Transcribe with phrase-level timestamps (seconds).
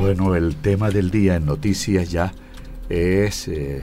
[0.00, 2.32] Bueno, el tema del día en noticias ya
[2.88, 3.82] es eh,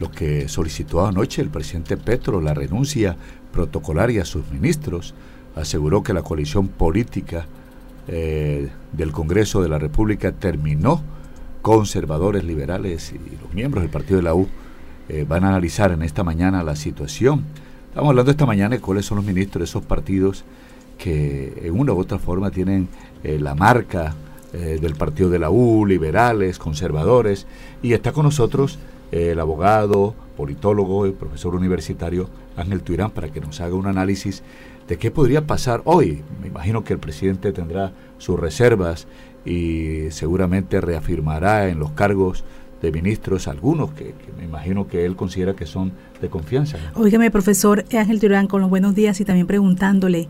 [0.00, 3.16] lo que solicitó anoche el presidente Petro, la renuncia
[3.52, 5.14] protocolaria a sus ministros.
[5.54, 7.46] Aseguró que la coalición política
[8.08, 11.02] eh, del Congreso de la República terminó.
[11.62, 14.48] Conservadores, liberales y los miembros del partido de la U
[15.08, 17.44] eh, van a analizar en esta mañana la situación.
[17.88, 20.44] Estamos hablando esta mañana de cuáles son los ministros de esos partidos
[20.98, 22.88] que en una u otra forma tienen
[23.38, 24.14] la marca
[24.52, 27.46] eh, del partido de la U, liberales, conservadores,
[27.82, 28.78] y está con nosotros
[29.12, 34.42] eh, el abogado, politólogo y profesor universitario Ángel Tuirán para que nos haga un análisis
[34.88, 36.22] de qué podría pasar hoy.
[36.40, 39.06] Me imagino que el presidente tendrá sus reservas
[39.44, 42.44] y seguramente reafirmará en los cargos
[42.80, 46.78] de ministros algunos que, me imagino que él considera que son de confianza.
[46.94, 50.28] Óigame, profesor Ángel Turán, con los buenos días y también preguntándole,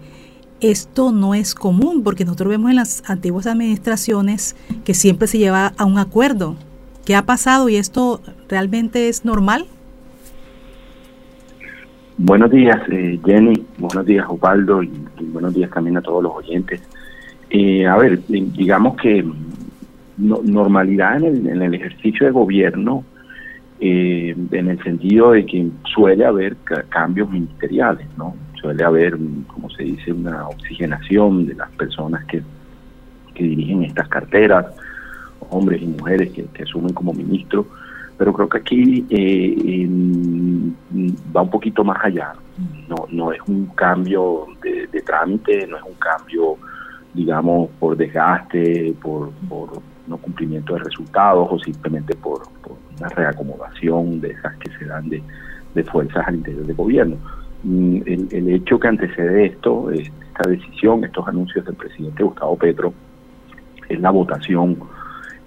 [0.60, 5.72] esto no es común porque nosotros vemos en las antiguas administraciones que siempre se lleva
[5.76, 6.56] a un acuerdo.
[7.04, 9.66] ¿Qué ha pasado y esto realmente es normal?
[12.18, 13.62] Buenos días, eh, Jenny.
[13.78, 14.82] Buenos días, Osvaldo.
[14.82, 14.90] Y,
[15.32, 16.80] buenos días también a todos los oyentes.
[17.50, 19.24] Eh, a ver, digamos que
[20.16, 23.04] normalidad en el, ejercicio de gobierno,
[23.80, 26.56] eh, en el sentido de que suele haber
[26.88, 28.34] cambios ministeriales, ¿no?
[28.56, 32.42] Suele haber, como se dice, una oxigenación de las personas que,
[33.34, 34.64] dirigen estas carteras,
[35.50, 37.66] hombres y mujeres que, asumen como ministros,
[38.16, 39.86] pero creo que aquí eh,
[41.36, 42.32] va un poquito más allá.
[42.88, 46.56] No, no es un cambio de, trámite, no es un cambio,
[47.12, 49.30] digamos, por desgaste, por,
[50.06, 52.40] no cumplimiento de resultados o simplemente por,
[52.98, 57.18] una reacomodación de esas que se dan de fuerzas al interior del gobierno
[57.68, 62.94] Mm, el, hecho que antecede esto, esta decisión, estos anuncios del presidente Gustavo Petro,
[63.88, 64.78] es la votación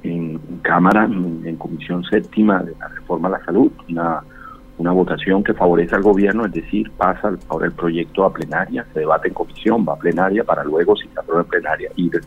[0.03, 5.95] en, Cámara, en, Comisión Séptima de la Reforma a la Salud, una, votación que favorece
[5.95, 9.93] al gobierno, es decir, pasa ahora el proyecto a plenaria, se debate en comisión, va
[9.93, 12.19] a plenaria para luego, si se aprueba en plenaria, ir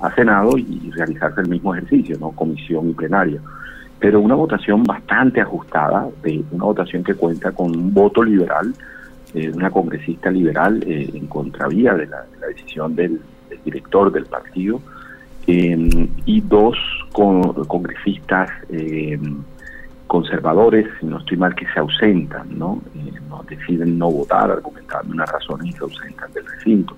[0.00, 2.30] a Senado y, realizarse el mismo ejercicio, ¿no?
[2.30, 3.40] Comisión y plenaria.
[3.98, 8.72] Pero una votación bastante ajustada, de una votación que cuenta con un voto liberal,
[9.34, 13.20] eh, una congresista liberal eh, en contravía de la, decisión del,
[13.64, 14.80] director del partido
[15.46, 16.76] em, y dos
[17.12, 19.42] congresistas em,
[20.06, 22.82] conservadores, no estoy mal, que se ausentan, ¿no?
[22.96, 23.12] Eh,
[23.48, 26.96] deciden no votar argumentando unas razones y se ausentan del recinto.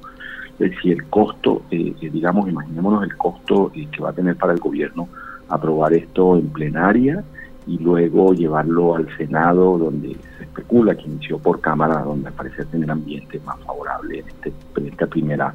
[0.58, 5.08] Es decir, el costo, digamos, imaginémonos el costo que va a tener para el gobierno
[5.48, 7.24] aprobar esto en plenaria
[7.66, 12.90] y luego llevarlo al Senado, donde se especula que inició por Cámara, donde parece tener
[12.90, 14.52] ambiente más favorable en, este,
[14.88, 15.54] esta primera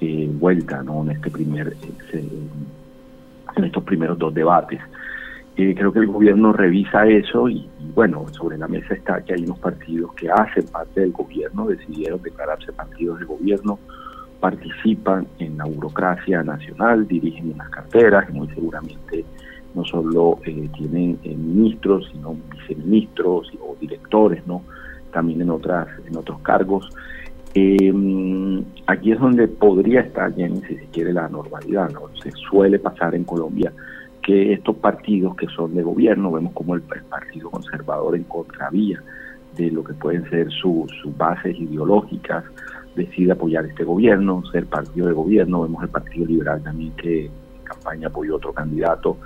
[0.00, 1.02] eh, vuelta, ¿no?
[1.02, 1.74] en este primer
[3.56, 4.80] en estos primeros dos debates.
[5.56, 9.44] Eh, creo que el gobierno revisa eso y, bueno, sobre la mesa está que hay
[9.44, 13.78] unos partidos que hacen parte del gobierno, decidieron declararse partidos de gobierno,
[14.38, 19.24] participan en la burocracia nacional, dirigen unas carteras y muy seguramente
[19.74, 24.62] no solo eh, tienen eh, ministros, sino viceministros o directores, ¿no?
[25.12, 26.88] También en otras, en otros cargos.
[27.54, 27.92] Eh,
[28.86, 32.02] aquí es donde podría estar, Jenny, si se quiere, la normalidad, ¿no?
[32.22, 33.72] Se suele pasar en Colombia
[34.22, 39.02] que estos partidos que son de gobierno, vemos como el, Partido Conservador en contravía
[39.56, 42.44] de lo que pueden ser sus bases ideológicas,
[42.94, 47.32] decide apoyar este gobierno, ser partido de gobierno, vemos el Partido Liberal también que en
[47.64, 49.16] campaña apoyó otro candidato,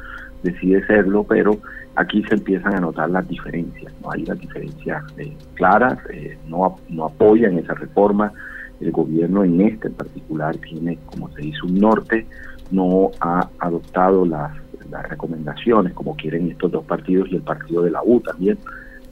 [0.45, 1.59] decide serlo, pero
[1.97, 6.77] aquí se empiezan a notar las diferencias, no hay las diferencias eh, claras, eh, no,
[6.89, 8.33] no apoyan esa reforma,
[8.81, 12.27] el gobierno en este en particular tiene, como se dice, un norte,
[12.71, 14.53] no ha adoptado las,
[14.91, 18.59] las recomendaciones como quieren estos dos partidos y el partido de la U también,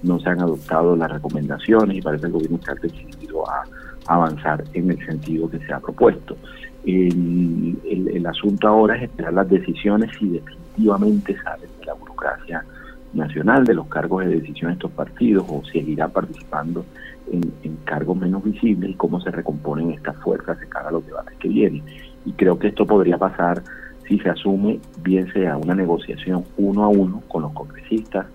[0.03, 3.65] no se han adoptado las recomendaciones y parece que el gobierno está decidido a
[4.07, 6.37] avanzar en el sentido que se ha propuesto.
[6.85, 10.41] El, asunto ahora es esperar las decisiones y
[10.73, 12.65] definitivamente salen de la burocracia
[13.13, 16.85] nacional, de los cargos de decisión de estos partidos, o seguirá participando
[17.31, 17.43] en,
[17.85, 21.49] cargos menos visibles y cómo se recomponen estas fuerzas de cara a los debates que
[21.49, 21.83] vienen.
[22.25, 23.63] Y creo que esto podría pasar
[24.09, 28.27] si se asume, bien sea una negociación uno a uno con los congresistas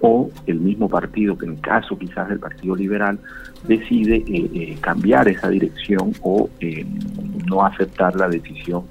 [0.00, 3.18] o el mismo partido, que en caso quizás del Partido Liberal,
[3.66, 6.84] decide eh, eh, cambiar esa dirección o eh,
[7.46, 8.84] no aceptar la decisión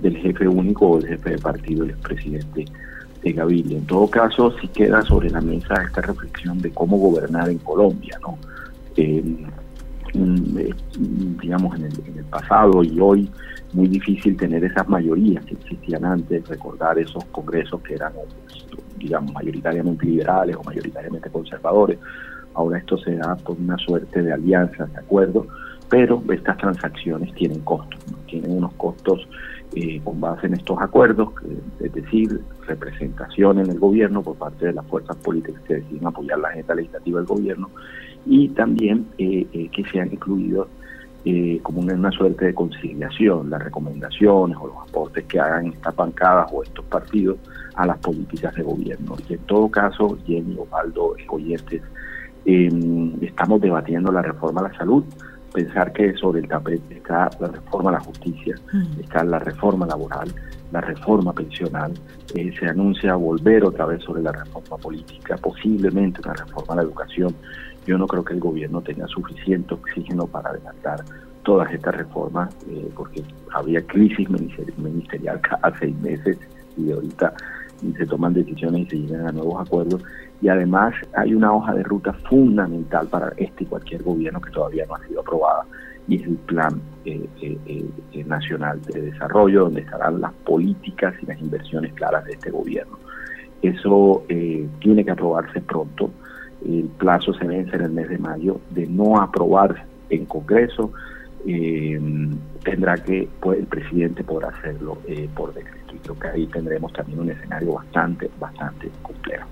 [0.00, 2.64] del jefe único o del jefe de partido, el expresidente
[3.22, 3.78] de Gaviria.
[3.78, 8.18] En todo caso, si queda sobre la mesa esta reflexión de cómo gobernar en Colombia,
[8.22, 8.38] ¿no?
[8.96, 10.74] mm, eh,
[11.40, 13.30] digamos, en el, pasado y hoy
[13.72, 18.12] muy difícil tener esas mayorías que existían antes, recordar esos congresos que eran,
[18.96, 21.98] digamos, mayoritariamente liberales o mayoritariamente conservadores.
[22.54, 25.46] Ahora esto se da por una suerte de alianzas, de acuerdos,
[25.88, 29.26] pero estas transacciones tienen costos, tienen unos costos
[29.76, 31.28] eh, con base en estos acuerdos,
[31.78, 36.40] es decir, representación en el gobierno por parte de las fuerzas políticas que deciden apoyar
[36.40, 37.70] la agenda legislativa del gobierno
[38.26, 40.66] y también eh, eh, que sean incluidos
[41.62, 46.62] como una, suerte de conciliación, las recomendaciones o los aportes que hagan estas bancadas o
[46.62, 47.36] estos partidos
[47.74, 49.16] a las políticas de gobierno.
[49.28, 51.82] Y en todo caso, Jenny, Osvaldo, oyentes,
[52.46, 55.04] estamos debatiendo la reforma a la salud,
[55.52, 59.00] pensar que sobre el tapete está la reforma a la justicia, mm.
[59.00, 60.32] está la reforma laboral,
[60.72, 61.92] la reforma pensional,
[62.34, 66.82] eh, se anuncia volver otra vez sobre la reforma política, posiblemente una reforma a la
[66.82, 67.34] educación.
[67.86, 71.04] Yo no creo que el gobierno tenga suficiente oxígeno para adelantar
[71.42, 74.28] todas estas reformas, eh, porque había crisis
[74.76, 76.38] ministerial cada seis meses
[76.76, 77.34] y ahorita
[77.96, 80.02] se toman decisiones y se llegan a nuevos acuerdos
[80.40, 84.86] y además hay una hoja de ruta fundamental para este y cualquier gobierno que todavía
[84.86, 85.64] no ha sido aprobada
[86.10, 87.56] y es el Plan eh, eh,
[88.12, 92.98] eh, Nacional de Desarrollo, donde estarán las políticas y las inversiones claras de este gobierno.
[93.62, 94.24] Eso
[94.80, 96.10] tiene que aprobarse pronto.
[96.66, 98.60] El plazo se vence en el mes de mayo.
[98.70, 100.92] De no aprobarse en Congreso,
[102.64, 104.98] tendrá que, pues, el presidente podrá hacerlo
[105.36, 105.94] por decreto.
[105.94, 109.46] Y creo que ahí tendremos también un escenario bastante, bastante complejo.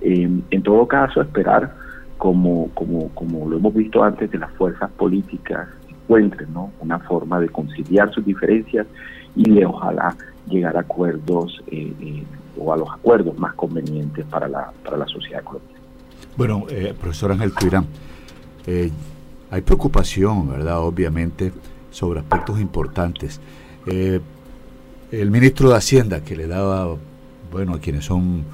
[0.00, 1.74] Eh, en todo caso, esperar,
[2.18, 6.70] como, como, como lo hemos visto antes, que las fuerzas políticas encuentren ¿no?
[6.80, 8.86] una forma de conciliar sus diferencias
[9.34, 10.16] y de ojalá
[10.48, 12.24] llegar a acuerdos eh, eh,
[12.58, 15.80] o a los acuerdos más convenientes para la, para la sociedad colombiana.
[16.36, 16.66] Bueno,
[17.00, 17.86] profesor Ángel Tuirán,
[18.66, 20.80] hay preocupación, ¿verdad?
[20.80, 21.52] Obviamente,
[21.90, 23.40] sobre aspectos importantes.
[23.86, 26.96] el ministro de Hacienda, que le daba,
[27.52, 28.44] bueno, a quienes son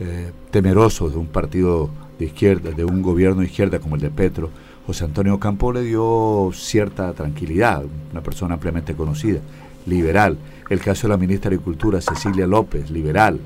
[0.00, 4.10] eh, temerosos de un partido de izquierda, de un gobierno de izquierda como el de
[4.10, 4.50] Petro,
[4.86, 9.40] José Antonio Campo le dio cierta tranquilidad, una persona ampliamente conocida,
[9.86, 10.38] liberal.
[10.70, 13.38] El caso de la ministra de Agricultura, Cecilia López, liberal.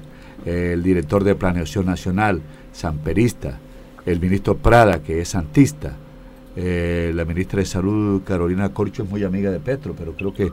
[0.45, 3.59] el director de Planeación Nacional, samperista.
[4.05, 5.97] El ministro Prada, que es santista.
[6.57, 10.53] Eh, la ministra de Salud, Carolina Corcho, es muy amiga de Petro, pero creo que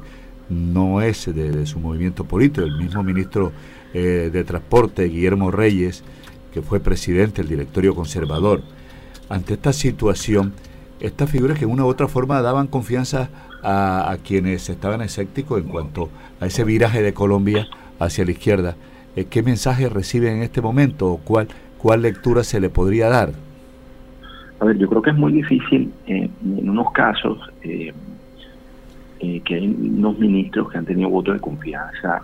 [0.49, 2.65] no es de su movimiento político.
[2.65, 3.51] El mismo ministro
[3.93, 6.03] eh, de Transporte, Guillermo Reyes,
[6.53, 8.61] que fue presidente del directorio conservador.
[9.29, 10.53] Ante esta situación,
[10.99, 13.29] estas figuras que de una u otra forma daban confianza
[13.63, 16.09] a, quienes estaban escépticos en cuanto
[16.39, 17.67] a ese viraje de Colombia
[17.99, 18.75] hacia la izquierda,
[19.15, 21.47] eh, ¿qué mensaje reciben en este momento o cuál,
[21.79, 23.31] cuál lectura se le podría dar?
[24.59, 30.17] A ver, yo creo que es muy difícil eh, en unos casos que hay unos
[30.19, 32.21] ministros que han tenido votos de confianza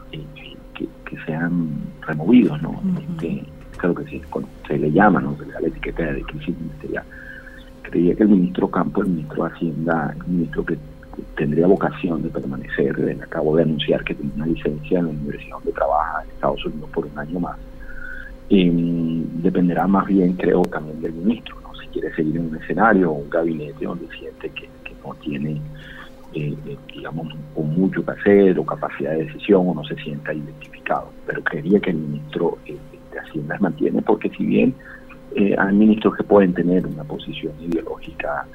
[0.76, 1.70] que sean
[2.06, 2.82] removidos, ¿no?
[3.00, 3.44] Este,
[3.78, 4.22] creo que sí,
[4.68, 5.36] se le llama, ¿no?
[5.38, 7.04] Se le da la etiqueta de crisis ministerial.
[7.84, 10.78] Creía que el ministro Campo, el ministro de Hacienda, el ministro que
[11.36, 15.72] tendría vocación de permanecer, acabo de anunciar que tiene una licencia en la universidad donde
[15.72, 17.58] trabaja en Estados Unidos por un año más.
[18.50, 21.74] dependerá más bien, creo, también del ministro, ¿no?
[21.76, 24.70] Si quiere seguir en un escenario o un gabinete donde siente que
[25.06, 25.62] no tiene
[26.36, 30.34] eh, eh, digamos, con mucho que hacer o capacidad de decisión o no se sienta
[30.34, 31.10] identificado.
[31.26, 32.78] Pero creería que el ministro eh,
[33.14, 34.76] de Hacienda mantiene, porque si bien
[35.58, 38.46] hay ministros que pueden tener una posición ideológica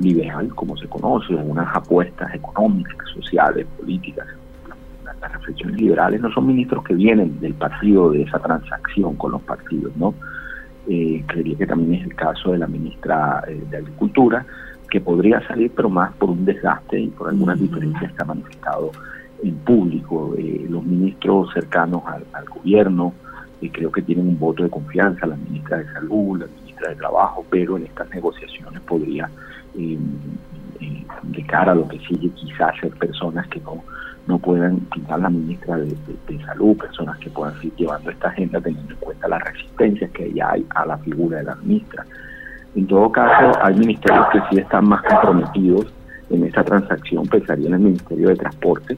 [0.00, 4.26] liberal, como se conoce, unas apuestas económicas, sociales, políticas,
[5.20, 9.42] las reflexiones liberales no son ministros que vienen del partido de esa transacción con los
[9.42, 10.14] partidos, ¿no?
[10.84, 14.44] creería que también es el caso de la ministra de Agricultura,
[14.94, 18.92] que podría salir, pero más por un desgaste y por algunas diferencias que ha manifestado
[19.42, 20.36] en público.
[20.38, 23.12] Eh, los ministros cercanos al, gobierno
[23.60, 26.94] eh, creo que tienen un voto de confianza, la ministra de Salud, la ministra de
[26.94, 29.28] Trabajo, pero en estas negociaciones podría,
[29.76, 29.98] eh,
[31.24, 33.82] de cara a lo que sigue, quizás ser personas que no
[34.28, 35.96] no puedan, quizás la ministra de,
[36.46, 40.52] Salud, personas que puedan seguir llevando esta agenda teniendo en cuenta las resistencias que ya
[40.52, 42.06] hay a la figura de la ministra.
[42.74, 45.86] En todo caso, hay ministerios que sí están más comprometidos
[46.30, 48.96] en esta transacción, pensaría en el Ministerio de Transporte,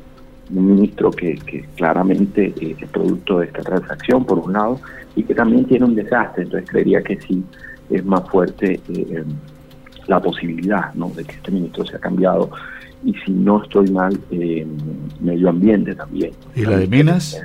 [0.55, 1.39] un ministro que,
[1.77, 4.81] claramente es producto de esta transacción, por un lado,
[5.15, 7.45] y que también tiene un desastre, entonces creería que sí
[7.91, 9.25] es más fuerte eh,
[10.07, 11.09] la posibilidad ¿no?
[11.11, 12.51] de que este ministro sea cambiado,
[13.05, 14.67] y si no estoy mal, eh,
[15.21, 16.33] medio ambiente también.
[16.55, 17.41] ¿Y la de Minas?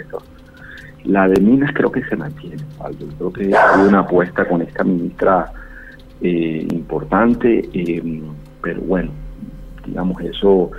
[1.04, 2.58] La de Minas creo que se mantiene,
[3.00, 5.52] Yo creo que hay una apuesta con esta ministra
[6.22, 8.22] eh, importante, eh,
[8.62, 9.12] pero bueno,
[9.86, 10.72] digamos, eso,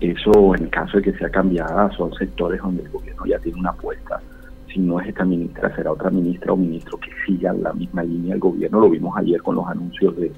[0.00, 3.70] eso en caso de que sea cambiada, son sectores donde el gobierno ya tiene una
[3.70, 4.20] apuesta.
[4.72, 8.32] Si no es esta ministra, será otra ministra o ministro que siga la misma línea
[8.32, 8.80] del gobierno.
[8.80, 10.32] Lo vimos ayer con los anuncios de,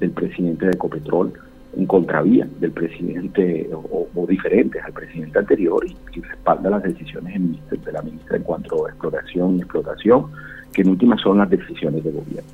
[0.00, 1.32] del presidente de Ecopetrol
[1.76, 7.40] en contravía del presidente o, diferentes al presidente anterior y, respalda las decisiones
[7.70, 10.26] de la ministra en cuanto a exploración y explotación,
[10.72, 12.50] que en última son las decisiones de gobierno.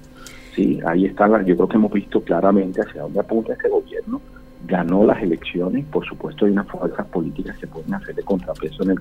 [0.59, 4.21] Sí, ahí están, yo creo que hemos visto claramente hacia dónde apunta este gobierno.
[4.67, 8.91] Ganó las elecciones, por supuesto hay unas fuerzas políticas que pueden hacer de contrapeso en
[8.91, 8.99] el,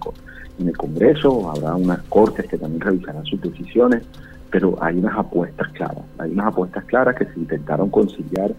[0.60, 4.04] en el Congreso, habrá unas cortes que también revisarán sus decisiones,
[4.52, 8.54] pero hay unas apuestas claras, hay uunas apuestas claras que se intentaron conciliar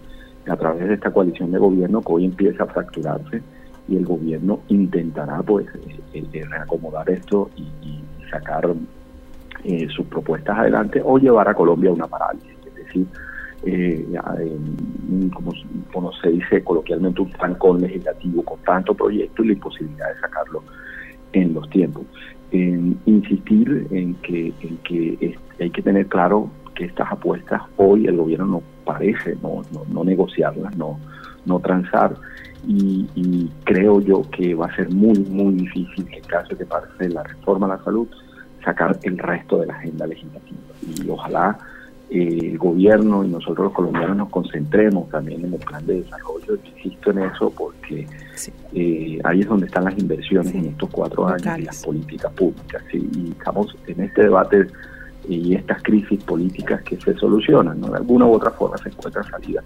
[0.49, 3.41] a través de esta coalición de gobierno que hoy empieza a fracturarse
[3.87, 5.67] y el gobierno intentará pues
[6.13, 7.69] eh, eh, reacomodar esto y,
[8.29, 8.69] sacar
[9.63, 12.58] eh, sus propuestas adelante o llevar a Colombia a una parálisis,
[12.89, 13.07] es decir,
[15.91, 20.63] como, se dice coloquialmente, un trancón legislativo con tanto proyecto y la imposibilidad de sacarlo
[21.33, 22.03] en los tiempos.
[22.51, 28.45] insistir en que, en que hay que tener claro que estas apuestas hoy el gobierno
[28.45, 30.97] no parece no, no, negociarlas, no,
[31.45, 32.15] no transar.
[32.67, 37.09] Y, creo yo que va a ser muy, muy difícil en caso de que pase
[37.09, 38.07] la reforma a la salud,
[38.63, 40.59] sacar el resto de la agenda legislativa.
[40.81, 41.78] Y ojalá eh,
[42.09, 46.57] el gobierno y nosotros los colombianos nos concentremos también en el plan de desarrollo.
[46.75, 48.07] Insisto en eso porque
[48.73, 52.83] eh, ahí es donde están las inversiones en estos cuatro años y las políticas públicas.
[52.93, 54.67] Y estamos en este debate
[55.27, 57.89] y estas crisis políticas que se solucionan, ¿no?
[57.89, 59.61] De alguna u otra forma se encuentra salida.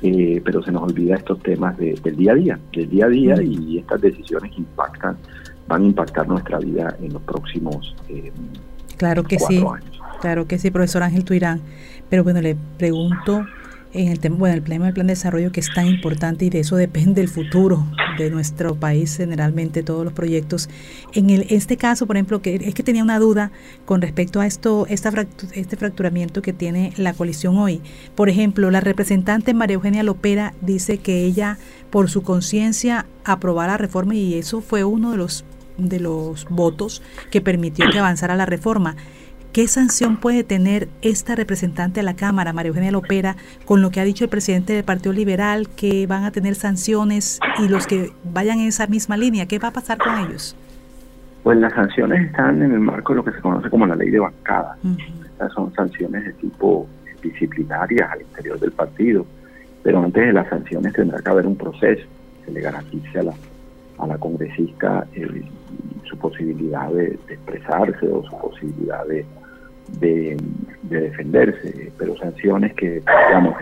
[0.00, 3.36] Eh, pero se nos olvida estos temas del día a día, del día a día
[3.36, 3.42] mm.
[3.42, 5.16] y estas decisiones impactan,
[5.68, 8.32] van a impactar nuestra vida en los próximos eh,
[8.96, 9.64] claro que sí,
[10.22, 11.60] Claro que sí, profesor Ángel Tuirán.
[12.08, 13.44] Pero bueno, le pregunto
[13.92, 16.50] en el tema, bueno, el plan, del plan de desarrollo que es tan importante y
[16.50, 17.84] de eso depende el futuro
[18.18, 20.70] de nuestro país, generalmente todos los proyectos.
[21.12, 23.50] En el, este caso, por ejemplo, que es que tenía una duda
[23.84, 25.12] con respecto a esto, esta
[25.54, 27.80] este fracturamiento que tiene la coalición hoy.
[28.14, 31.58] Por ejemplo, la representante María Eugenia Lopera dice que ella,
[31.90, 35.44] por su conciencia, aprobara la reforma y eso fue uno de los
[35.78, 38.94] de los votos que permitió que avanzara la reforma.
[39.52, 44.00] ¿Qué sanción puede tener esta representante de la Cámara, María Eugenia Lopera, con lo que
[44.00, 48.12] ha dicho el presidente del Partido Liberal, que van a tener sanciones y los que
[48.24, 49.44] vayan en esa misma línea?
[49.44, 50.56] ¿Qué va a pasar con ellos?
[51.42, 54.08] Pues las sanciones están en el marco de lo que se conoce como la ley
[54.08, 54.78] de bancada.
[55.22, 56.86] Estas son sanciones de tipo
[57.22, 59.26] disciplinarias al interior del partido,
[59.82, 62.06] pero antes de las sanciones tendrá que haber un proceso
[62.46, 63.34] que le garantice a la,
[63.98, 65.42] a la congresista eh,
[66.08, 69.26] su posibilidad de expresarse o su posibilidad de,
[70.00, 70.36] de,
[70.82, 73.56] defenderse, pero sanciones que, digamos,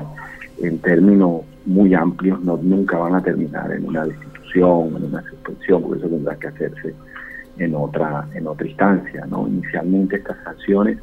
[0.61, 5.83] en, términos muy amplios no nunca van a terminar en una destitución, en una suspensión,
[5.83, 6.95] porque eso tendrá que hacerse
[7.59, 9.47] en otra en otra instancia, ¿no?
[9.47, 10.99] Inicialmente estas sanciones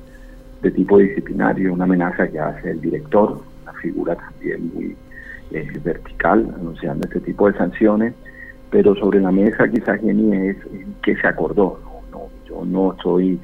[0.62, 4.96] de tipo disciplinario, una amenaza que hace el director, una figura también muy
[5.52, 8.14] eh, vertical, anunciando este tipo de sanciones,
[8.70, 10.58] pero sobre la mesa quizás Jenny es,
[11.04, 11.80] que se acordó,
[12.12, 13.40] no, no, yo no estoy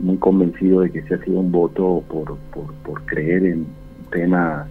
[0.00, 2.36] muy convencido de que ese ha sido un voto por,
[2.84, 4.66] por, creer en un tema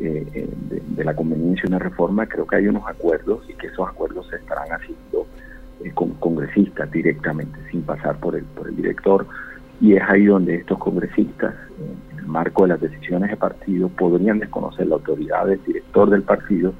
[0.00, 0.48] eh, eh,
[0.96, 2.26] de, la conveniencia de una reforma.
[2.26, 5.26] Creo que hay unos acuerdos y que esos acuerdos se estarán haciendo
[5.84, 9.26] eh, con congresistas directamente, sin pasar por el, por el director.
[9.80, 11.54] Y es ahí donde estos congresistas,
[12.12, 16.22] en el marco de las decisiones de partido, podrían desconocer la autoridad del director del
[16.22, 16.74] partido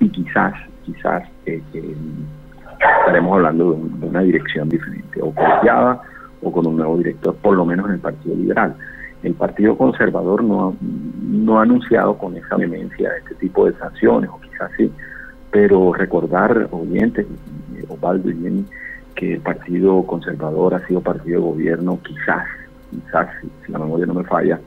[0.00, 6.02] y quizás, quizás estaremos hablando de, una dirección diferente, o confiada
[6.42, 8.74] o con un nuevo director, por lo menos en el Partido Liberal.
[9.22, 14.40] El Partido Conservador no, no ha anunciado con esa vehemencia este tipo de sanciones, o
[14.40, 14.90] quizás sí,
[15.50, 17.26] pero recordar, oyentes,
[17.88, 18.64] Osvaldo y Jenny,
[19.14, 22.46] que el Partido Conservador ha sido partido de gobierno quizás,
[22.90, 23.28] quizás,
[23.64, 24.58] si la memoria no me falla,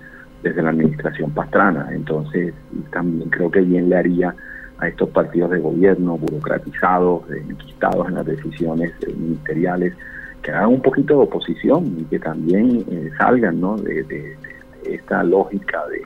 [0.44, 1.90] desde la administración pastrana.
[1.92, 2.54] Entonces,
[2.92, 4.36] también creo que bien le haría
[4.78, 9.94] a estos partidos de gobierno burocratizados, enquistados en las decisiones ministeriales,
[10.46, 13.78] que hagan un poquito de oposición y que también eh, salgan ¿no?
[13.78, 14.38] de,
[14.86, 16.06] esta lógica de,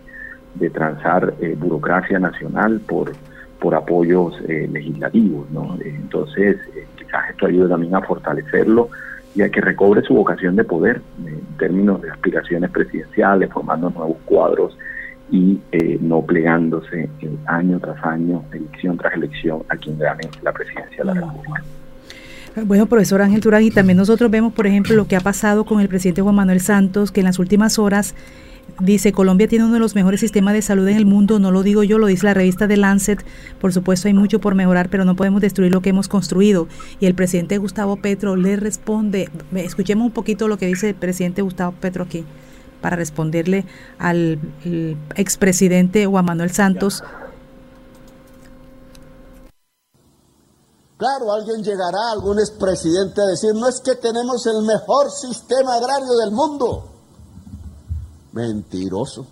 [0.55, 3.11] de transar eh, burocracia nacional por,
[3.59, 5.51] por apoyos eh, legislativos.
[5.51, 5.77] ¿no?
[5.83, 6.57] Entonces,
[6.95, 8.87] quizás esto ayude también a fortalecerlo
[9.35, 14.17] y a que recobre su vocación de poder en términos de aspiraciones presidenciales, formando nuevos
[14.23, 14.77] cuadros
[15.29, 15.59] y
[15.99, 17.09] no plegándose
[17.45, 21.61] año tras año, elección tras elección, a quien gane la presidencia de la República.
[22.55, 25.79] Bueno, profesor Ángel Turán, y también nosotros vemos, por ejemplo, lo que ha pasado con
[25.79, 28.15] el presidente Juan Manuel Santos, que en las últimas horas
[28.79, 31.63] Dice, Colombia tiene uno de los mejores sistemas de salud en el mundo, no lo
[31.63, 33.25] digo yo, lo dice la revista The Lancet.
[33.59, 36.67] Por supuesto hay mucho por mejorar, pero no podemos destruir lo que hemos construido.
[36.99, 41.41] Y el presidente Gustavo Petro le responde, escuchemos un poquito lo que dice el presidente
[41.41, 42.23] Gustavo Petro aquí,
[42.79, 43.65] para responderle
[43.97, 44.39] al
[45.15, 47.03] expresidente Juan Manuel Santos.
[50.99, 56.13] Claro, alguien llegará, algún expresidente a decir, no es que tenemos el mejor sistema agrario
[56.17, 56.83] del mundo.
[58.33, 59.25] Mentiroso.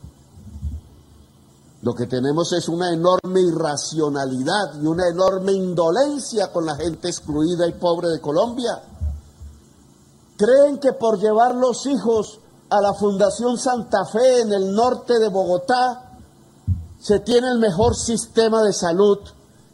[1.82, 7.68] Lo que tenemos es una enorme irracionalidad y una enorme indolencia con la gente excluida
[7.68, 8.82] y pobre de Colombia.
[10.38, 15.28] Creen que por llevar los hijos a la Fundación Santa Fe en el norte de
[15.28, 16.14] Bogotá
[16.98, 19.20] se tiene el mejor sistema de salud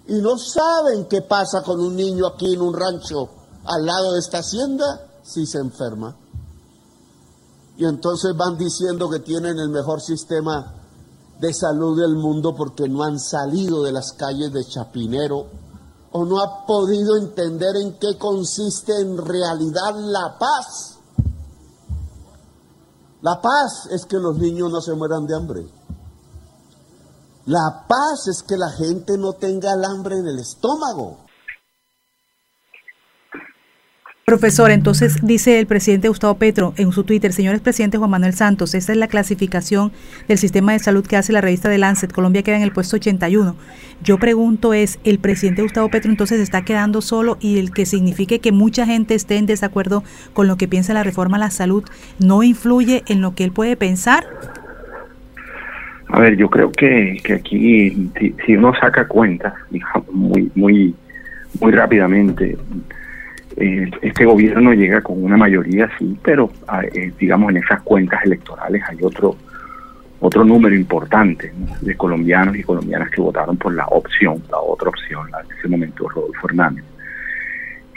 [0.08, 3.30] y no saben qué pasa con un niño aquí en un rancho
[3.66, 6.16] al lado de esta hacienda si se enferma
[7.78, 10.74] y entonces van diciendo que tienen el mejor sistema
[11.40, 15.48] de salud del mundo porque no han salido de las calles de Chapinero
[16.12, 21.00] o no ha podido entender en qué consiste en realidad la paz.
[23.22, 25.68] La paz es que los niños no se mueran de hambre.
[27.46, 31.24] La paz es que la gente no tenga el hambre en el estómago.
[34.26, 38.74] Profesor, entonces dice el presidente Gustavo Petro en su Twitter, señores presidente Juan Manuel Santos,
[38.74, 39.92] esta es la clasificación
[40.30, 42.96] del sistema de salud que hace la revista de Lancet, Colombia queda en el puesto
[42.96, 43.58] 81.
[44.02, 48.40] Yo pregunto es, ¿el presidente Gustavo Petro entonces está quedando solo y el que signifique
[48.40, 51.84] que mucha gente esté en desacuerdo con lo que piensa la reforma a la salud
[52.18, 54.63] no influye en lo que él puede pensar?
[56.14, 58.12] A ver, yo creo que, que aquí
[58.46, 59.52] si, uno saca cuentas
[60.12, 60.96] muy, muy,
[61.60, 62.56] muy rápidamente,
[63.58, 68.24] eh, este gobierno llega con una mayoría, sí, pero ah, eh, digamos en esas cuentas
[68.26, 69.36] electorales hay otro
[70.20, 71.52] otro número importante
[71.82, 75.68] de colombianos y colombianas que votaron por la opción, la otra opción, la, en ese
[75.68, 76.86] momento Rodolfo Hernández.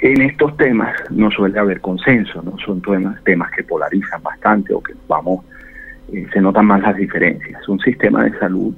[0.00, 4.82] En estos temas no suele haber consenso, no son temas, temas que polarizan bastante o
[4.82, 5.44] que vamos,
[6.12, 7.68] eh, se notan más las diferencias.
[7.68, 8.74] Un sistema de salud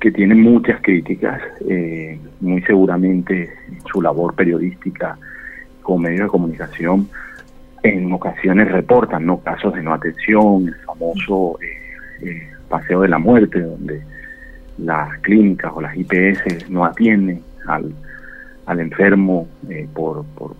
[0.00, 1.40] que tiene muchas críticas,
[2.40, 3.52] muy seguramente
[3.92, 5.16] su labor periodística
[5.82, 7.08] como medios de comunicación
[7.82, 13.18] en ocasiones reportan no casos de no atención, el famoso eh, eh, paseo de la
[13.18, 14.02] muerte, donde
[14.78, 17.92] las clínicas o las IPS no atienden al,
[18.66, 20.54] al enfermo eh, por, por,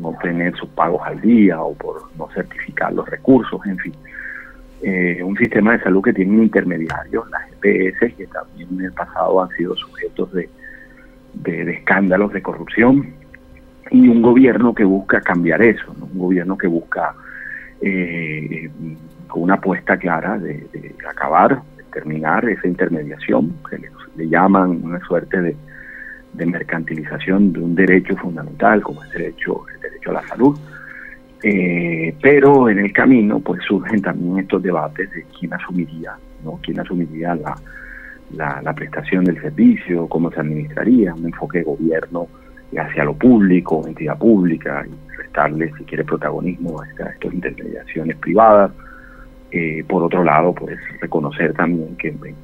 [0.00, 3.94] no tener sus pagos al día o por no certificar los recursos, en fin.
[5.24, 9.42] Un sistema de salud que tiene un intermediario, las IPS, que también en el pasado
[9.42, 10.48] han sido sujetos de,
[11.34, 13.14] de escándalos de corrupción,
[13.90, 17.14] y un gobierno que busca cambiar eso, un gobierno que busca
[17.80, 18.70] eh,
[19.28, 20.66] con una apuesta clara de,
[21.08, 25.56] acabar, de terminar esa intermediación, que le, llaman una suerte de,
[26.46, 30.58] mercantilización de un derecho fundamental como el derecho, el derecho a la salud.
[31.42, 36.58] Eh, pero en el camino pues surgen también estos debates de quién asumiría, ¿no?
[36.62, 37.54] quién asumiría la,
[38.62, 42.28] la, prestación del servicio, cómo se administraría, un enfoque de gobierno
[42.76, 48.72] hacia lo público, entidad pública, y restarle, si quiere, protagonismo a, estas intermediaciones privadas.
[49.52, 52.34] Eh, por otro lado, pues reconocer también que en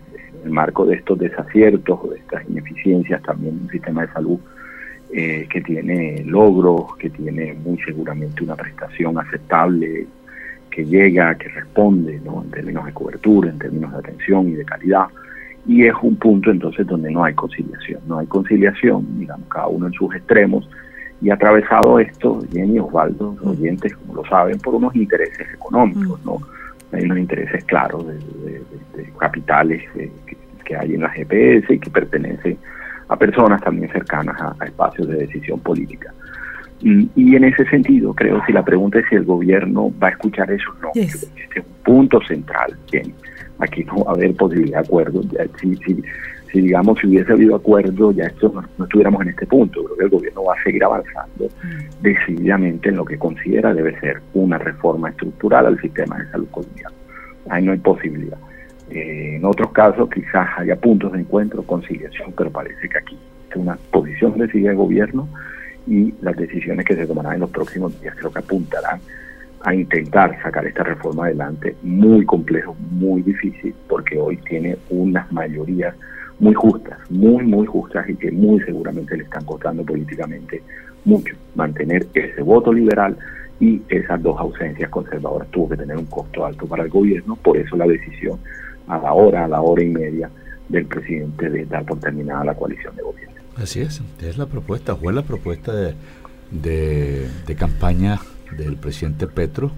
[0.45, 4.39] el marco de estos desaciertos o de estas ineficiencias, también un sistema de salud
[5.13, 10.07] eh, que tiene logros, que tiene muy seguramente una prestación aceptable,
[10.71, 12.43] que llega, que responde ¿no?
[12.43, 15.07] en términos de cobertura, en términos de atención y de calidad
[15.67, 19.87] y es un punto entonces donde no hay conciliación, no hay conciliación, digamos, cada uno
[19.87, 20.69] en sus extremos,
[21.21, 26.39] y atravesado esto, Jenny Osvaldo, los oyentes, como lo saben, por unos intereses económicos, ¿no?
[26.91, 28.63] Hay unos intereses claros de,
[29.19, 30.11] capitales que,
[30.77, 32.57] hay en la GPS y que pertenecen
[33.13, 36.13] a personas también cercanas a, espacios de decisión política.
[36.81, 40.51] Y, en ese sentido, creo, si la pregunta es si el gobierno va a escuchar
[40.51, 40.91] eso, no.
[40.95, 43.15] Este es un punto central, Jenny
[43.63, 45.23] aquí no va a haber posibilidad de acuerdo.
[45.61, 49.83] si, si, digamos, si hubiese habido acuerdo, ya esto no, estuviéramos en este punto.
[49.85, 52.03] Creo que el gobierno va a seguir avanzando mm.
[52.03, 56.95] decididamente en lo que considera debe ser una reforma estructural al sistema de salud colombiano.
[57.49, 58.39] Ahí no hay posibilidad.
[58.95, 63.57] Eh, en otros casos quizás haya puntos de encuentro, conciliación, pero parece que aquí es
[63.57, 65.29] una posición decidida del gobierno
[65.87, 69.01] y las decisiones que se tomarán en los próximos días creo que apuntarán
[69.63, 75.95] a intentar sacar esta reforma adelante, muy complejo, muy difícil, porque hoy tiene unas mayorías
[76.39, 80.63] muy justas, muy, muy justas y que muy seguramente le están costando políticamente
[81.07, 83.17] mucho mantener ese voto liberal
[83.59, 85.49] y esas dos ausencias conservadoras.
[85.49, 88.39] Tuvo que tener un costo alto para el gobierno, por eso la decisión
[88.87, 90.31] a la hora, a la hora y media
[90.69, 93.35] del presidente de dar por terminada la coalición de gobierno.
[93.57, 95.95] Así es, es la propuesta, fue la propuesta de,
[96.51, 98.19] de, campaña
[98.57, 99.71] del presidente Petro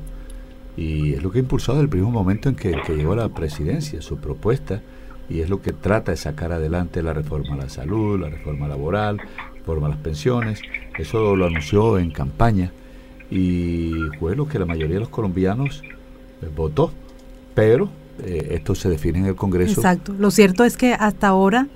[0.76, 3.16] y es lo que ha impulsado desde el primer momento en que, que, llegó a
[3.16, 4.80] la presidencia, su propuesta,
[5.28, 8.68] y es lo que trata de sacar adelante la reforma a la salud, la reforma
[8.68, 10.60] laboral, la reforma a las pensiones,
[10.98, 12.72] eso lo anunció en campaña
[13.30, 15.82] y fue lo que la mayoría de los colombianos
[16.42, 16.92] eh, votó,
[17.54, 17.88] pero
[18.22, 19.81] eh, esto se define en el Congreso.
[19.81, 21.66] Exacto, lo cierto es que hasta ahora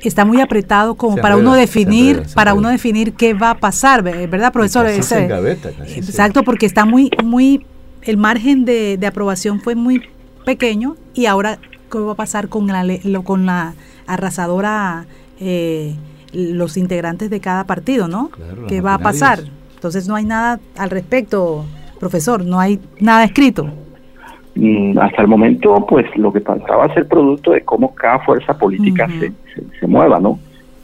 [0.00, 4.52] está muy apretado como para uno definir para uno definir qué va a pasar verdad
[4.52, 7.66] profesor exacto porque está muy muy
[8.02, 10.02] el margen de, aprobación fue muy
[10.44, 11.58] pequeño y ahora
[11.90, 12.84] qué va a pasar con la
[13.24, 13.74] con la
[14.06, 15.06] arrasadora
[15.40, 15.94] eh,
[16.32, 18.30] los integrantes de cada partido no
[18.68, 19.44] qué va a pasar
[19.82, 21.64] entonces no hay nada al respecto,
[21.98, 23.68] profesor, no hay nada escrito.
[24.54, 28.56] Mm, hasta el momento, pues lo que pasaba a ser producto de cómo cada fuerza
[28.58, 29.32] política se,
[29.80, 30.38] se, mueva, ¿no?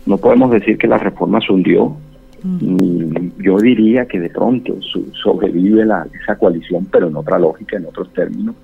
[0.06, 1.96] No podemos decir que la reforma se hundió.
[3.38, 4.74] Yo diría que de pronto
[5.22, 8.54] sobrevive la, esa coalición, pero en otra lógica, en otros términos,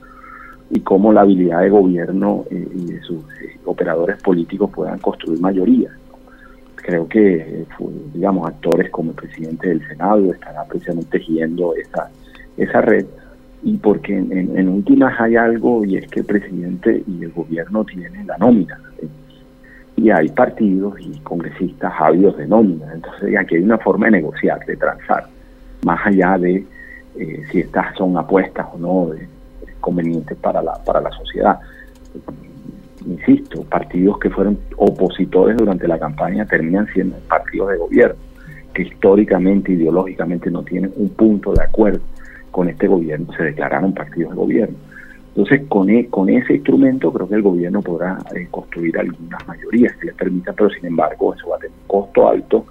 [0.70, 5.40] y cómo la habilidad de gobierno eh, y de sus eh, operadores políticos puedan construir
[5.40, 5.90] mayoría
[6.84, 7.64] creo que,
[8.12, 12.10] digamos, actores como el presidente del Senado estará precisamente tejiendo esa,
[12.58, 13.06] esa red
[13.64, 18.26] y porque en, últimas hay algo y es que el presidente y el gobierno tienen
[18.26, 18.78] la nómina.
[19.96, 24.60] Y hay partidos y congresistas ávidos de nómina, entonces aquí hay una forma de negociar,
[24.66, 25.24] de transar,
[25.82, 26.66] más allá de
[27.16, 29.10] eh, si estas son apuestas o no
[29.80, 31.58] convenientes para la, para la sociedad.
[33.06, 38.16] Insisto, partidos que fueron opositores durante la campaña terminan siendo partidos de gobierno,
[38.74, 42.02] que históricamente, ideológicamente no tienen un punto de acuerdo
[42.54, 44.76] con este gobierno, se declararon partidos de gobierno.
[45.30, 49.96] Entonces, con, e, con ese instrumento creo que el gobierno podrá eh, construir algunas mayorías
[49.96, 52.64] que le permitan, pero sin embargo eso va a tener un costo alto.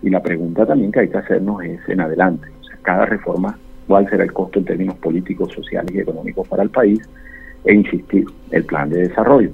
[0.00, 2.48] Y la pregunta también que hay que hacernos es en adelante,
[2.80, 6.98] cada reforma, cuál será el costo en términos políticos, sociales y económicos para el país,
[7.66, 9.50] e insistir, el plan de desarrollo.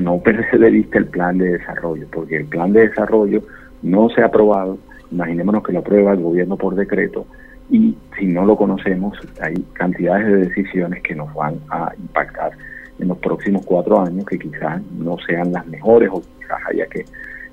[0.00, 3.42] No perderse de vista el plan de desarrollo, porque el plan de desarrollo
[3.82, 4.78] no se ha aprobado,
[5.10, 7.26] imaginémonos que lo aprueba el gobierno por decreto,
[7.72, 12.52] y si no lo conocemos, hay cantidades de decisiones que nos van a impactar
[12.98, 17.06] en los próximos cuatro años, que quizás no sean las mejores o quizás haya que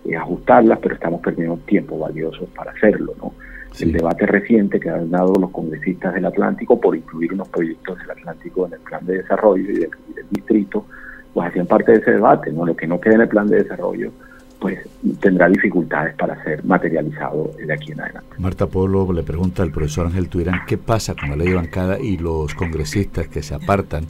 [0.05, 3.33] eh, ajustarlas, pero estamos perdiendo tiempo valioso para hacerlo, ¿no?
[3.79, 8.11] El debate reciente que han dado los congresistas del Atlántico por incluir unos proyectos del
[8.11, 9.91] Atlántico en el plan de desarrollo y del
[10.31, 10.85] distrito,
[11.33, 12.65] pues hacían parte de ese debate, ¿no?
[12.65, 14.11] Lo que no quede en el plan de desarrollo,
[14.59, 14.79] pues
[15.21, 18.35] tendrá dificultades para ser materializado de aquí en adelante.
[18.37, 21.97] Marta Polo le pregunta al profesor Ángel Tuirán qué pasa con la ley de bancada
[21.99, 24.03] y los congresistas que se apartan,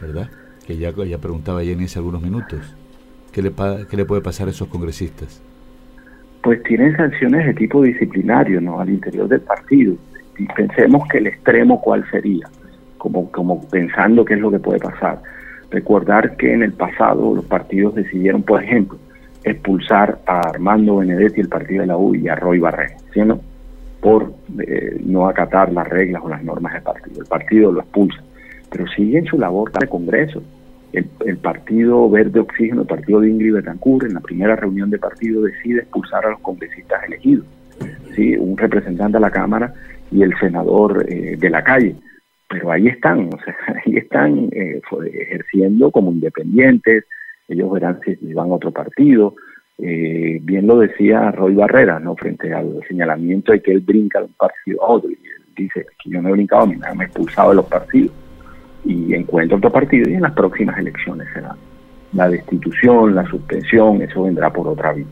[0.00, 0.28] ¿verdad?
[0.66, 2.60] Que ya, ya preguntaba Jenny hace algunos minutos.
[3.32, 3.52] ¿Qué le,
[3.90, 5.42] ¿Qué le puede pasar a esos congresistas?
[6.42, 8.80] Pues tienen sanciones de tipo disciplinario, ¿no?
[8.80, 9.94] Al interior del partido.
[10.38, 12.48] Y pensemos que el extremo cuál sería,
[12.98, 15.20] como, como pensando qué es lo que puede pasar
[15.70, 18.98] Recordar que en el pasado los partidos decidieron, por ejemplo,
[19.46, 23.20] expulsar a Armando Benedetti, el partido de la U, y a Roy Barré, ¿sí
[24.00, 27.22] por eh, no acatar las reglas o las normas del partido.
[27.22, 28.22] El partido lo expulsa,
[28.70, 30.42] pero sigue en su labor de Congreso.
[30.92, 35.42] El, Partido Verde Oxígeno, el Partido de Ingrid Betancourt, en la primera reunión de partido
[35.42, 37.44] decide expulsar a los congresistas elegidos.
[38.14, 38.36] ¿sí?
[38.36, 39.74] Un representante de la Cámara
[40.10, 41.96] y el senador eh, de la calle
[42.48, 44.80] pero ahí están, o sea, ahí están eh,
[45.12, 47.04] ejerciendo como independientes,
[47.48, 49.34] ellos verán si van a otro partido.
[49.78, 52.16] Eh, bien lo decía Roy Barrera, ¿no?
[52.16, 55.10] Frente al señalamiento de que él brinca de un partido a otro.
[55.10, 58.12] Y él dice que yo no he brincado, me han expulsado de los partidos.
[58.84, 61.56] Y encuentro otro partido y en las próximas elecciones será
[62.12, 65.06] la destitución, la suspensión, eso vendrá por otra vía,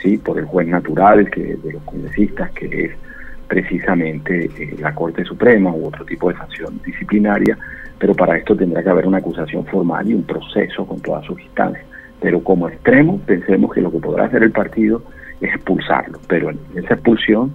[0.00, 0.16] ¿sí?
[0.18, 2.92] Por el juez natural que de los congresistas, que es
[3.48, 7.58] precisamente eh, la Corte Suprema u otro tipo de sanción disciplinaria,
[7.98, 11.40] pero para esto tendrá que haber una acusación formal y un proceso con todas sus
[11.40, 11.84] instancias.
[12.20, 15.02] Pero como extremo, pensemos que lo que podrá hacer el partido
[15.40, 17.52] es expulsarlo, pero esa expulsión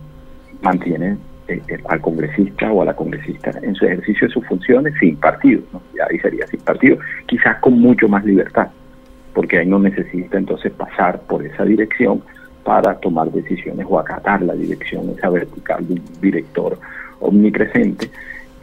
[0.62, 4.93] mantiene eh, eh, al congresista o a la congresista en su ejercicio de sus funciones
[4.99, 5.82] sin partido, ¿no?
[5.97, 8.69] ya ahí sería sin partido, quizás con mucho más libertad,
[9.34, 12.21] porque ahí no necesita entonces pasar por esa dirección
[12.63, 16.79] para tomar decisiones o acatar la dirección, esa vertical de un director
[17.19, 18.10] omnipresente,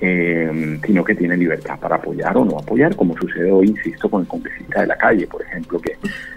[0.00, 4.22] eh, sino que tiene libertad para apoyar o no apoyar, como sucede hoy, insisto, con
[4.22, 5.96] el congresista de la calle, por ejemplo, que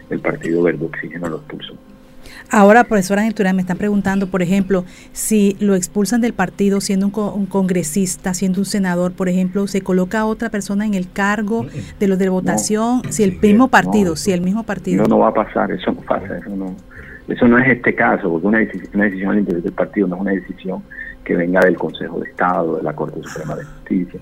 [0.10, 1.74] el Partido Verde Oxígeno lo expulsó.
[2.50, 7.46] Ahora, profesora Ángel me están preguntando, por ejemplo, si lo expulsan del partido siendo un,
[7.48, 11.66] congresista, siendo un senador, por ejemplo, se coloca a otra persona en el cargo
[12.00, 15.04] de los de votación, si el mismo partido, si el mismo partido.
[15.04, 16.76] No, no va a pasar, eso no pasa, eso no,
[17.28, 20.16] eso no es este caso, porque una decisión, una decisión al interior del partido no
[20.16, 20.84] es una decisión
[21.24, 24.20] que venga del Consejo de Estado, de la Corte Suprema de Justicia,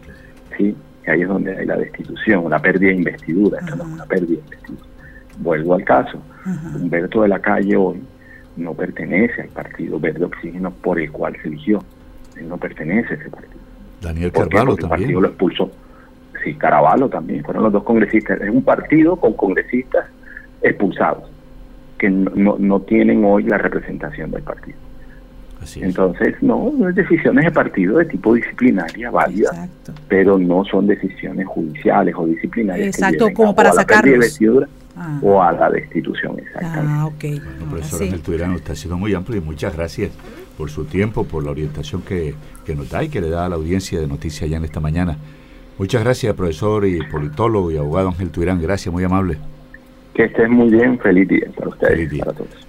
[0.58, 0.76] ¿sí?
[1.08, 4.28] ahí es donde hay la destitución, la pérdida de investidura, esto no es una pérdida
[4.28, 4.84] de investidura.
[5.40, 6.22] Vuelvo al caso,
[6.76, 8.02] Humberto de la Calle hoy
[8.58, 11.84] no pertenece al partido Verde Oxígeno por el cual se eligió,
[12.38, 13.62] él no pertenece a ese partido.
[14.02, 14.84] Daniel Carvalho también.
[14.84, 15.72] El partido lo expulsó.
[16.44, 18.42] Sí, Caraballo también, fueron los dos congresistas.
[18.42, 20.08] Es un partido con congresistas
[20.62, 21.30] expulsados,
[22.00, 24.78] que no, no tienen hoy la representación del partido.
[25.76, 29.70] Entonces, no, no es decisiones de partido de tipo disciplinaria válida,
[30.08, 32.88] pero no son decisiones judiciales o disciplinarias.
[32.88, 34.40] Exacto, como para sacarlos.
[34.94, 35.20] Ah.
[35.22, 36.92] o a la destitución, exactamente.
[36.94, 37.22] Ah, ok.
[37.22, 38.14] Bueno, profesor sí.
[38.14, 40.12] usted ha sido muy amplio y muchas gracias
[40.58, 43.50] por su tiempo, por la orientación que, que nos da y que le da a
[43.50, 45.18] la audiencia de Noticias ya en esta mañana.
[45.78, 48.62] Muchas gracias, profesor y politólogo y abogado Ángel Tuirán.
[48.62, 49.38] Gracias, muy amable.
[50.14, 51.00] Que estés muy bien.
[51.00, 51.94] Feliz día para ustedes.
[51.94, 52.26] Feliz día.
[52.26, 52.52] Para todos.